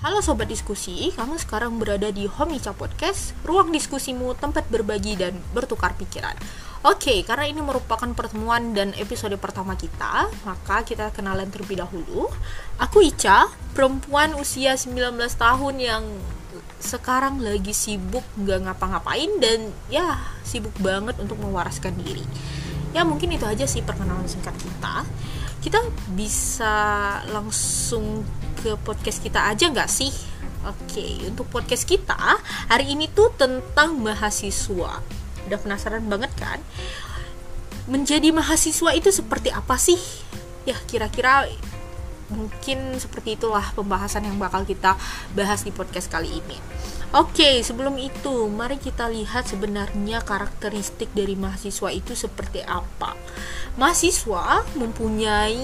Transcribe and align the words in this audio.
Halo 0.00 0.24
Sobat 0.24 0.48
Diskusi, 0.48 1.12
kamu 1.12 1.36
sekarang 1.36 1.76
berada 1.76 2.08
di 2.08 2.24
Homica 2.24 2.72
Podcast, 2.72 3.36
ruang 3.44 3.68
diskusimu, 3.68 4.32
tempat 4.32 4.64
berbagi 4.72 5.12
dan 5.12 5.36
bertukar 5.52 5.92
pikiran. 5.92 6.32
Oke, 6.88 7.20
karena 7.20 7.44
ini 7.44 7.60
merupakan 7.60 8.08
pertemuan 8.16 8.72
dan 8.72 8.96
episode 8.96 9.36
pertama 9.36 9.76
kita, 9.76 10.32
maka 10.48 10.88
kita 10.88 11.12
kenalan 11.12 11.52
terlebih 11.52 11.84
dahulu. 11.84 12.32
Aku 12.80 13.04
Ica, 13.04 13.52
perempuan 13.76 14.32
usia 14.40 14.72
19 14.72 15.20
tahun 15.36 15.74
yang 15.76 16.08
sekarang 16.80 17.44
lagi 17.44 17.76
sibuk 17.76 18.24
nggak 18.40 18.72
ngapa-ngapain 18.72 19.28
dan 19.36 19.68
ya 19.92 20.16
sibuk 20.40 20.72
banget 20.80 21.20
untuk 21.20 21.36
mewaraskan 21.44 21.92
diri. 22.00 22.24
Ya 22.96 23.04
mungkin 23.04 23.36
itu 23.36 23.44
aja 23.44 23.68
sih 23.68 23.84
perkenalan 23.84 24.24
singkat 24.24 24.56
kita. 24.56 25.04
Kita 25.60 25.76
bisa 26.16 26.74
langsung 27.28 28.24
ke 28.64 28.80
podcast 28.80 29.20
kita 29.20 29.52
aja 29.52 29.68
nggak 29.68 29.92
sih? 29.92 30.08
Oke, 30.64 31.28
untuk 31.28 31.48
podcast 31.52 31.84
kita 31.84 32.16
hari 32.68 32.96
ini 32.96 33.12
tuh 33.12 33.32
tentang 33.36 34.00
mahasiswa. 34.00 35.04
Udah 35.48 35.58
penasaran 35.60 36.04
banget 36.08 36.32
kan? 36.36 36.60
Menjadi 37.88 38.32
mahasiswa 38.32 38.92
itu 38.96 39.12
seperti 39.12 39.52
apa 39.52 39.76
sih? 39.76 40.00
Ya, 40.64 40.76
kira-kira 40.88 41.48
mungkin 42.32 42.96
seperti 42.96 43.36
itulah 43.36 43.72
pembahasan 43.76 44.24
yang 44.24 44.40
bakal 44.40 44.64
kita 44.64 44.96
bahas 45.36 45.60
di 45.60 45.72
podcast 45.76 46.08
kali 46.08 46.40
ini. 46.40 46.56
Oke, 47.10 47.58
sebelum 47.66 47.98
itu, 47.98 48.46
mari 48.46 48.78
kita 48.78 49.10
lihat 49.10 49.50
sebenarnya 49.50 50.22
karakteristik 50.22 51.10
dari 51.10 51.34
mahasiswa 51.34 51.90
itu 51.90 52.14
seperti 52.14 52.62
apa. 52.62 53.18
Mahasiswa 53.74 54.62
mempunyai 54.78 55.58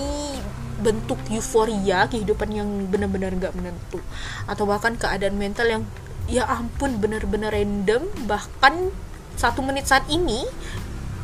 bentuk 0.82 1.22
euforia 1.30 2.10
kehidupan 2.10 2.50
yang 2.50 2.90
benar-benar 2.90 3.30
nggak 3.38 3.54
menentu. 3.54 4.02
Atau 4.50 4.66
bahkan 4.66 4.98
keadaan 4.98 5.38
mental 5.38 5.70
yang 5.70 5.82
ya 6.26 6.50
ampun 6.50 6.98
benar-benar 6.98 7.54
random. 7.54 8.10
Bahkan 8.26 8.90
satu 9.38 9.62
menit 9.62 9.86
saat 9.86 10.02
ini 10.10 10.42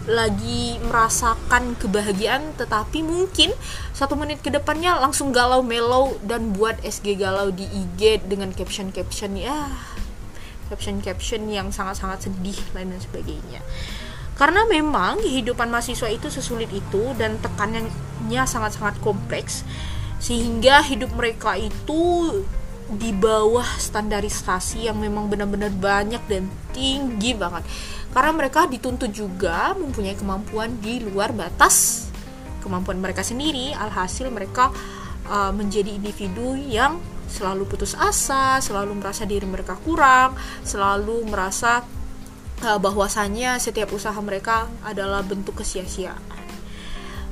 lagi 0.06 0.78
merasakan 0.86 1.74
kebahagiaan 1.82 2.54
tetapi 2.58 3.02
mungkin 3.06 3.50
satu 3.90 4.14
menit 4.14 4.42
ke 4.42 4.54
depannya 4.54 4.98
langsung 4.98 5.30
galau 5.30 5.62
melau 5.62 6.14
dan 6.26 6.54
buat 6.54 6.78
SG 6.82 7.18
galau 7.18 7.54
di 7.54 7.66
IG 7.66 8.26
dengan 8.26 8.50
caption 8.50 8.90
caption 8.90 9.38
ya 9.38 9.70
caption 10.72 11.04
caption 11.04 11.44
yang 11.52 11.68
sangat-sangat 11.68 12.32
sedih 12.32 12.56
lain 12.72 12.96
dan 12.96 13.00
sebagainya. 13.04 13.60
Karena 14.32 14.64
memang 14.64 15.20
kehidupan 15.20 15.68
mahasiswa 15.68 16.08
itu 16.08 16.32
sesulit 16.32 16.72
itu 16.72 17.12
dan 17.20 17.36
tekanannya 17.44 18.42
sangat-sangat 18.48 18.96
kompleks 19.04 19.62
sehingga 20.16 20.80
hidup 20.80 21.12
mereka 21.12 21.58
itu 21.58 22.40
di 22.92 23.10
bawah 23.12 23.64
standarisasi 23.64 24.88
yang 24.88 25.00
memang 25.00 25.28
benar-benar 25.28 25.72
banyak 25.72 26.22
dan 26.28 26.48
tinggi 26.72 27.32
banget. 27.36 27.64
Karena 28.12 28.32
mereka 28.36 28.68
dituntut 28.68 29.08
juga 29.12 29.72
mempunyai 29.72 30.16
kemampuan 30.16 30.76
di 30.80 31.00
luar 31.00 31.32
batas. 31.32 32.08
Kemampuan 32.60 33.00
mereka 33.00 33.24
sendiri 33.24 33.72
alhasil 33.72 34.28
mereka 34.28 34.70
uh, 35.26 35.50
menjadi 35.50 35.96
individu 35.96 36.54
yang 36.54 37.00
selalu 37.32 37.64
putus 37.64 37.96
asa 37.96 38.60
selalu 38.60 39.00
merasa 39.00 39.24
diri 39.24 39.48
mereka 39.48 39.80
kurang 39.80 40.36
selalu 40.60 41.24
merasa 41.24 41.80
uh, 42.62 42.78
bahwasannya 42.78 43.58
setiap 43.58 43.90
usaha 43.90 44.16
mereka 44.22 44.70
adalah 44.86 45.24
bentuk 45.24 45.64
kesia-siaan. 45.64 46.20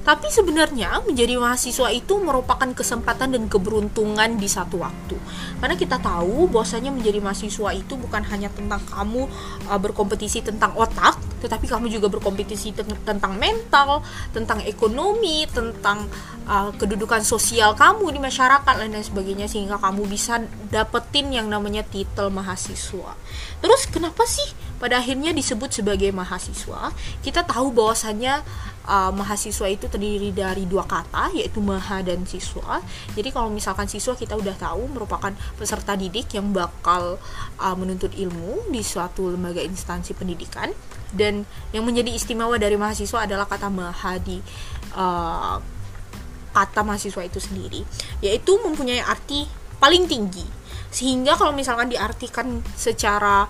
Tapi 0.01 0.33
sebenarnya 0.33 1.05
menjadi 1.05 1.37
mahasiswa 1.37 1.93
itu 1.93 2.17
merupakan 2.25 2.73
kesempatan 2.73 3.37
dan 3.37 3.45
keberuntungan 3.53 4.41
di 4.41 4.49
satu 4.49 4.81
waktu. 4.81 5.13
Karena 5.61 5.77
kita 5.77 6.01
tahu 6.01 6.49
bahwasanya 6.49 6.89
menjadi 6.89 7.21
mahasiswa 7.21 7.77
itu 7.77 8.01
bukan 8.01 8.25
hanya 8.33 8.49
tentang 8.49 8.81
kamu 8.89 9.29
uh, 9.69 9.77
berkompetisi 9.77 10.41
tentang 10.41 10.73
otak, 10.73 11.21
tetapi 11.41 11.67
kamu 11.67 11.89
juga 11.89 12.07
berkompetisi 12.13 12.77
tentang 12.77 13.35
mental, 13.41 14.05
tentang 14.31 14.61
ekonomi, 14.69 15.49
tentang 15.51 16.07
uh, 16.47 16.71
kedudukan 16.77 17.25
sosial 17.25 17.75
kamu 17.75 18.15
di 18.15 18.21
masyarakat 18.21 18.75
dan 18.77 18.93
lain 18.93 19.05
sebagainya 19.05 19.51
sehingga 19.51 19.81
kamu 19.81 20.07
bisa 20.07 20.45
dapetin 20.71 21.33
yang 21.35 21.49
namanya 21.49 21.83
titel 21.83 22.31
mahasiswa. 22.31 23.17
Terus 23.65 23.83
kenapa 23.89 24.23
sih 24.29 24.47
pada 24.77 25.01
akhirnya 25.01 25.35
disebut 25.35 25.83
sebagai 25.83 26.13
mahasiswa? 26.13 26.93
Kita 27.21 27.45
tahu 27.45 27.73
bahwasannya 27.73 28.45
uh, 28.91 29.13
mahasiswa 29.15 29.67
itu 29.71 29.87
terdiri 29.87 30.35
dari 30.35 30.65
dua 30.67 30.83
kata 30.87 31.31
yaitu 31.37 31.63
maha 31.63 32.03
dan 32.03 32.27
siswa. 32.27 32.83
Jadi 33.15 33.29
kalau 33.31 33.53
misalkan 33.53 33.87
siswa 33.87 34.19
kita 34.19 34.35
udah 34.35 34.57
tahu 34.57 34.91
merupakan 34.91 35.33
peserta 35.55 35.95
didik 35.95 36.35
yang 36.35 36.51
bakal 36.51 37.23
uh, 37.61 37.77
menuntut 37.79 38.15
ilmu 38.15 38.71
di 38.75 38.83
suatu 38.83 39.31
lembaga 39.31 39.63
instansi 39.63 40.17
pendidikan 40.17 40.75
dan 41.31 41.47
yang 41.71 41.87
menjadi 41.87 42.11
istimewa 42.11 42.59
dari 42.59 42.75
mahasiswa 42.75 43.23
adalah 43.23 43.47
kata 43.47 43.71
maha 43.71 44.19
di 44.19 44.43
uh, 44.99 45.57
kata 46.51 46.83
mahasiswa 46.83 47.23
itu 47.23 47.39
sendiri 47.39 47.87
yaitu 48.19 48.59
mempunyai 48.59 48.99
arti 48.99 49.47
paling 49.79 50.11
tinggi. 50.11 50.43
Sehingga 50.91 51.39
kalau 51.39 51.55
misalkan 51.55 51.87
diartikan 51.87 52.59
secara 52.75 53.47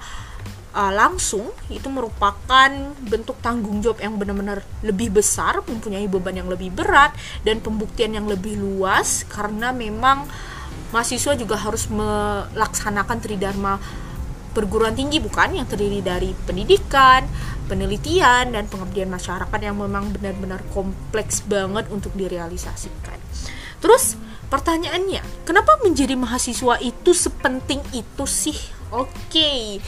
uh, 0.77 0.93
langsung 0.93 1.49
itu 1.73 1.89
merupakan 1.89 2.69
bentuk 3.01 3.41
tanggung 3.41 3.81
jawab 3.81 4.05
yang 4.05 4.21
benar-benar 4.21 4.61
lebih 4.85 5.09
besar, 5.09 5.65
mempunyai 5.65 6.05
beban 6.05 6.37
yang 6.37 6.53
lebih 6.53 6.69
berat 6.69 7.17
dan 7.49 7.65
pembuktian 7.65 8.13
yang 8.13 8.29
lebih 8.29 8.61
luas 8.61 9.25
karena 9.25 9.73
memang 9.73 10.29
mahasiswa 10.93 11.33
juga 11.33 11.57
harus 11.57 11.89
melaksanakan 11.89 13.19
tridharma 13.25 13.81
perguruan 14.51 14.95
tinggi 14.95 15.23
bukan? 15.23 15.57
Yang 15.57 15.75
terdiri 15.75 16.01
dari 16.03 16.31
pendidikan, 16.45 17.25
penelitian 17.71 18.51
dan 18.51 18.67
pengabdian 18.67 19.07
masyarakat 19.07 19.61
yang 19.63 19.79
memang 19.79 20.11
benar-benar 20.11 20.59
kompleks 20.75 21.47
banget 21.47 21.87
untuk 21.95 22.11
direalisasikan. 22.19 23.23
Terus 23.79 24.19
pertanyaannya, 24.51 25.47
kenapa 25.47 25.79
menjadi 25.87 26.19
mahasiswa 26.19 26.83
itu 26.83 27.15
sepenting 27.15 27.79
itu 27.95 28.25
sih? 28.27 28.59
Oke. 28.91 29.79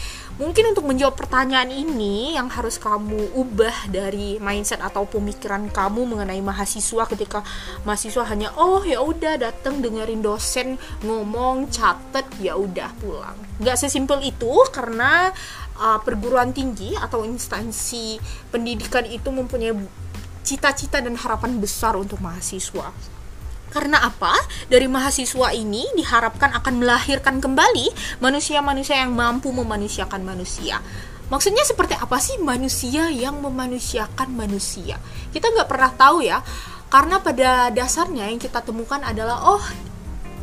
Mungkin 0.41 0.73
untuk 0.73 0.89
menjawab 0.89 1.13
pertanyaan 1.13 1.69
ini 1.69 2.41
yang 2.41 2.49
harus 2.49 2.81
kamu 2.81 3.37
ubah 3.37 3.93
dari 3.93 4.41
mindset 4.41 4.81
atau 4.81 5.05
pemikiran 5.05 5.69
kamu 5.69 6.09
mengenai 6.09 6.41
mahasiswa 6.41 7.05
ketika 7.05 7.45
mahasiswa 7.85 8.25
hanya 8.25 8.49
oh 8.57 8.81
ya 8.81 9.05
udah 9.05 9.37
datang 9.37 9.85
dengerin 9.85 10.25
dosen 10.25 10.81
ngomong 11.05 11.69
catet 11.69 12.25
ya 12.41 12.57
udah 12.57 12.89
pulang. 12.97 13.37
Gak 13.61 13.77
sesimpel 13.77 14.25
itu 14.25 14.51
karena 14.73 15.37
uh, 15.79 16.01
perguruan 16.03 16.51
tinggi 16.51 16.97
atau 16.97 17.25
instansi 17.25 18.19
pendidikan 18.51 19.07
itu 19.09 19.29
mempunyai 19.29 19.73
cita-cita 20.43 20.99
dan 20.99 21.15
harapan 21.15 21.57
besar 21.63 21.95
untuk 21.95 22.19
mahasiswa 22.19 22.91
karena 23.73 24.05
apa? 24.05 24.37
Dari 24.69 24.85
mahasiswa 24.85 25.49
ini 25.57 25.89
diharapkan 25.97 26.53
akan 26.61 26.85
melahirkan 26.85 27.41
kembali 27.41 28.21
manusia-manusia 28.21 29.01
yang 29.01 29.17
mampu 29.17 29.49
memanusiakan 29.49 30.21
manusia. 30.21 30.77
Maksudnya 31.33 31.65
seperti 31.65 31.97
apa 31.97 32.21
sih 32.21 32.37
manusia 32.37 33.09
yang 33.09 33.41
memanusiakan 33.41 34.29
manusia? 34.37 35.01
Kita 35.33 35.49
nggak 35.49 35.65
pernah 35.65 35.89
tahu 35.97 36.21
ya, 36.21 36.45
karena 36.93 37.25
pada 37.25 37.73
dasarnya 37.73 38.29
yang 38.29 38.37
kita 38.37 38.61
temukan 38.61 39.01
adalah 39.01 39.41
oh 39.57 39.65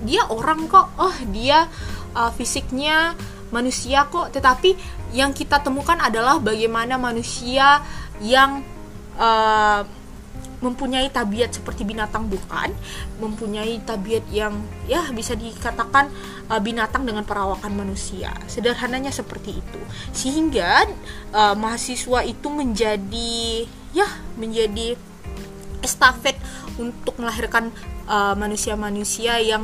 dia 0.01 0.25
orang 0.33 0.65
kok, 0.65 0.89
oh 0.97 1.13
dia 1.29 1.69
uh, 2.17 2.33
fisiknya 2.33 3.13
manusia 3.53 4.09
kok, 4.09 4.33
tetapi 4.33 4.73
yang 5.13 5.33
kita 5.33 5.61
temukan 5.61 5.97
adalah 5.97 6.37
bagaimana 6.37 6.95
manusia 7.01 7.81
yang 8.21 8.61
uh, 9.17 9.81
mempunyai 10.59 11.07
tabiat 11.07 11.55
seperti 11.55 11.87
binatang 11.87 12.27
bukan, 12.27 12.75
mempunyai 13.23 13.79
tabiat 13.79 14.27
yang 14.27 14.59
ya 14.91 15.07
bisa 15.15 15.31
dikatakan 15.33 16.11
uh, 16.51 16.59
binatang 16.59 17.07
dengan 17.07 17.23
perawakan 17.23 17.79
manusia. 17.79 18.35
Sederhananya 18.45 19.09
seperti 19.09 19.63
itu. 19.63 19.81
Sehingga 20.11 20.83
uh, 21.31 21.55
mahasiswa 21.55 22.27
itu 22.27 22.47
menjadi 22.51 23.65
ya 23.95 24.07
menjadi 24.35 24.99
estafet 25.79 26.35
untuk 26.75 27.15
melahirkan 27.19 27.71
manusia-manusia 28.09 29.37
uh, 29.37 29.43
yang 29.43 29.63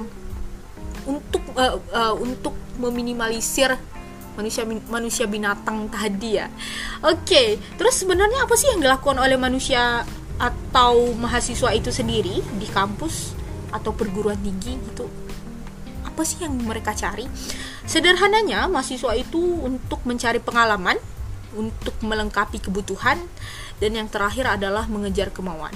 untuk 1.05 1.41
uh, 1.57 1.77
uh, 1.93 2.13
untuk 2.17 2.53
meminimalisir 2.77 3.77
manusia 4.35 4.63
manusia 4.67 5.25
binatang 5.25 5.87
tadi 5.87 6.39
ya. 6.39 6.47
Oke, 7.01 7.23
okay. 7.23 7.47
terus 7.79 7.99
sebenarnya 8.03 8.43
apa 8.43 8.55
sih 8.59 8.69
yang 8.71 8.83
dilakukan 8.83 9.19
oleh 9.19 9.39
manusia 9.39 10.03
atau 10.35 11.15
mahasiswa 11.15 11.71
itu 11.71 11.91
sendiri 11.95 12.43
di 12.59 12.67
kampus 12.67 13.35
atau 13.71 13.95
perguruan 13.95 14.39
tinggi 14.39 14.75
gitu 14.75 15.07
apa 16.15 16.23
sih 16.23 16.47
yang 16.47 16.55
mereka 16.63 16.95
cari 16.95 17.27
sederhananya 17.83 18.71
mahasiswa 18.71 19.11
itu 19.19 19.39
untuk 19.59 19.99
mencari 20.07 20.39
pengalaman 20.39 20.95
untuk 21.55 21.95
melengkapi 21.99 22.63
kebutuhan 22.63 23.19
dan 23.83 23.91
yang 23.91 24.07
terakhir 24.07 24.47
adalah 24.47 24.87
mengejar 24.87 25.31
kemauan 25.31 25.75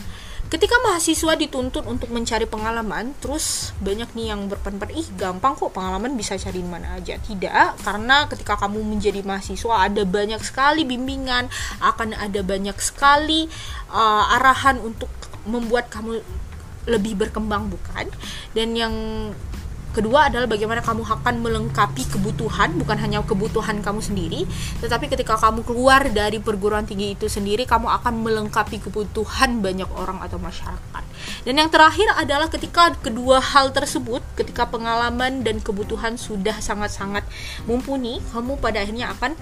ketika 0.50 0.76
mahasiswa 0.82 1.38
dituntut 1.38 1.86
untuk 1.86 2.10
mencari 2.10 2.50
pengalaman 2.50 3.14
terus 3.22 3.70
banyak 3.78 4.10
nih 4.18 4.34
yang 4.34 4.50
berpendapat 4.50 4.98
ih 4.98 5.08
gampang 5.14 5.54
kok 5.54 5.70
pengalaman 5.70 6.18
bisa 6.18 6.34
cari 6.42 6.66
di 6.66 6.70
mana 6.70 6.98
aja. 6.98 7.22
Tidak 7.22 7.86
karena 7.86 8.26
ketika 8.26 8.58
kamu 8.58 8.82
menjadi 8.82 9.22
mahasiswa 9.22 9.86
ada 9.86 10.02
banyak 10.04 10.42
sekali 10.42 10.90
bimbingan 10.90 11.48
akan 11.80 12.18
ada 12.18 12.42
banyak 12.42 12.76
sekali 12.82 13.46
uh, 13.94 14.36
arahan 14.42 14.82
untuk 14.82 15.10
membuat 15.46 15.94
kamu 15.94 16.18
lebih 16.90 17.14
berkembang 17.14 17.70
bukan? 17.70 18.10
Dan 18.58 18.74
yang 18.74 18.96
Kedua 19.90 20.30
adalah 20.30 20.46
bagaimana 20.46 20.86
kamu 20.86 21.02
akan 21.02 21.36
melengkapi 21.42 22.06
kebutuhan, 22.14 22.78
bukan 22.78 22.98
hanya 23.02 23.26
kebutuhan 23.26 23.82
kamu 23.82 24.06
sendiri, 24.06 24.46
tetapi 24.86 25.10
ketika 25.10 25.34
kamu 25.42 25.66
keluar 25.66 26.06
dari 26.14 26.38
perguruan 26.38 26.86
tinggi 26.86 27.18
itu 27.18 27.26
sendiri, 27.26 27.66
kamu 27.66 27.90
akan 28.00 28.22
melengkapi 28.22 28.78
kebutuhan 28.78 29.66
banyak 29.66 29.90
orang 29.98 30.22
atau 30.22 30.38
masyarakat. 30.38 31.04
Dan 31.44 31.58
yang 31.58 31.74
terakhir 31.74 32.06
adalah 32.16 32.48
ketika 32.54 32.94
kedua 33.02 33.42
hal 33.42 33.74
tersebut, 33.74 34.22
ketika 34.38 34.70
pengalaman 34.70 35.42
dan 35.42 35.58
kebutuhan 35.58 36.16
sudah 36.22 36.62
sangat-sangat 36.62 37.26
mumpuni, 37.66 38.22
kamu 38.30 38.62
pada 38.62 38.86
akhirnya 38.86 39.12
akan 39.18 39.34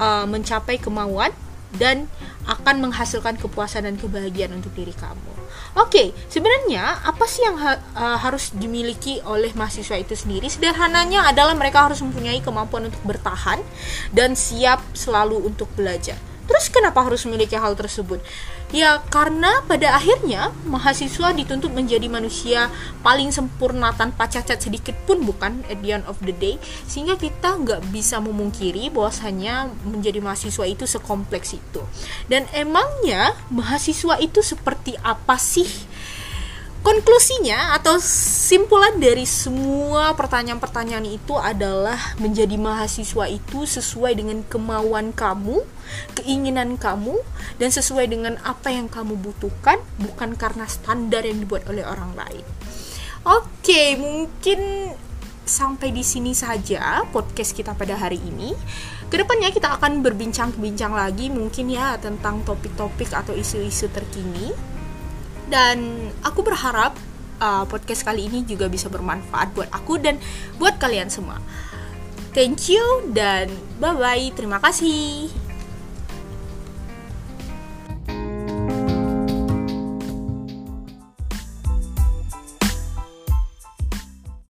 uh, 0.00 0.24
mencapai 0.24 0.80
kemauan 0.80 1.30
dan 1.76 2.08
akan 2.48 2.82
menghasilkan 2.88 3.38
kepuasan 3.38 3.86
dan 3.86 3.94
kebahagiaan 3.96 4.52
untuk 4.56 4.74
diri 4.74 4.92
kamu. 4.92 5.32
Oke, 5.78 5.88
okay, 5.88 6.06
sebenarnya 6.28 7.00
apa 7.06 7.24
sih 7.24 7.46
yang 7.46 7.56
ha 7.56 7.78
harus 8.20 8.52
dimiliki 8.52 9.22
oleh 9.24 9.54
mahasiswa 9.56 9.96
itu 9.96 10.12
sendiri? 10.12 10.50
Sederhananya 10.50 11.30
adalah 11.30 11.54
mereka 11.56 11.86
harus 11.86 12.02
mempunyai 12.02 12.42
kemampuan 12.44 12.90
untuk 12.90 13.00
bertahan 13.06 13.62
dan 14.10 14.34
siap 14.34 14.82
selalu 14.92 15.38
untuk 15.48 15.70
belajar. 15.78 16.31
Terus 16.52 16.68
kenapa 16.68 17.00
harus 17.00 17.24
memiliki 17.24 17.56
hal 17.56 17.72
tersebut? 17.72 18.20
Ya 18.76 19.00
karena 19.08 19.64
pada 19.64 19.96
akhirnya 19.96 20.52
mahasiswa 20.68 21.32
dituntut 21.32 21.72
menjadi 21.72 22.12
manusia 22.12 22.68
paling 23.00 23.32
sempurna 23.32 23.96
tanpa 23.96 24.28
cacat 24.28 24.60
sedikit 24.60 24.92
pun 25.08 25.24
bukan 25.24 25.64
at 25.72 25.80
the 25.80 25.96
end 25.96 26.04
of 26.04 26.20
the 26.20 26.36
day. 26.36 26.60
Sehingga 26.84 27.16
kita 27.16 27.56
nggak 27.56 27.88
bisa 27.88 28.20
memungkiri 28.20 28.92
bahwasanya 28.92 29.72
menjadi 29.88 30.20
mahasiswa 30.20 30.68
itu 30.68 30.84
sekompleks 30.84 31.56
itu. 31.56 31.80
Dan 32.28 32.44
emangnya 32.52 33.32
mahasiswa 33.48 34.20
itu 34.20 34.44
seperti 34.44 35.00
apa 35.00 35.40
sih 35.40 35.68
konklusinya 36.82 37.78
atau 37.78 37.96
simpulan 38.02 38.98
dari 38.98 39.22
semua 39.22 40.12
pertanyaan-pertanyaan 40.18 41.06
itu 41.06 41.38
adalah 41.38 41.96
menjadi 42.18 42.58
mahasiswa 42.58 43.30
itu 43.30 43.62
sesuai 43.62 44.18
dengan 44.18 44.42
kemauan 44.50 45.14
kamu, 45.14 45.62
keinginan 46.18 46.74
kamu, 46.74 47.14
dan 47.62 47.70
sesuai 47.70 48.10
dengan 48.10 48.34
apa 48.42 48.74
yang 48.74 48.90
kamu 48.90 49.14
butuhkan, 49.14 49.78
bukan 50.02 50.34
karena 50.34 50.66
standar 50.66 51.22
yang 51.22 51.38
dibuat 51.38 51.62
oleh 51.70 51.86
orang 51.86 52.18
lain. 52.18 52.44
Oke, 53.22 53.94
mungkin 54.02 54.90
sampai 55.46 55.94
di 55.94 56.02
sini 56.02 56.34
saja 56.34 57.06
podcast 57.14 57.54
kita 57.54 57.78
pada 57.78 57.94
hari 57.94 58.18
ini. 58.18 58.58
Ke 59.06 59.22
depannya 59.22 59.54
kita 59.54 59.78
akan 59.78 60.02
berbincang-bincang 60.02 60.90
lagi 60.96 61.30
mungkin 61.30 61.70
ya 61.70 61.94
tentang 62.00 62.42
topik-topik 62.42 63.12
atau 63.12 63.36
isu-isu 63.36 63.86
terkini 63.92 64.72
dan 65.52 66.08
aku 66.24 66.40
berharap 66.40 66.96
uh, 67.44 67.68
podcast 67.68 68.08
kali 68.08 68.24
ini 68.24 68.48
juga 68.48 68.72
bisa 68.72 68.88
bermanfaat 68.88 69.52
buat 69.52 69.68
aku 69.68 70.00
dan 70.00 70.16
buat 70.56 70.80
kalian 70.80 71.12
semua. 71.12 71.36
Thank 72.32 72.72
you 72.72 73.12
dan 73.12 73.52
bye 73.76 73.92
bye. 73.92 74.32
Terima 74.32 74.56
kasih. 74.56 75.41